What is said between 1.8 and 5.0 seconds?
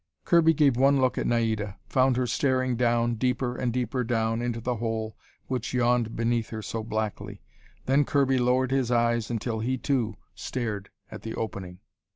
found her staring down, deeper and deeper down, into the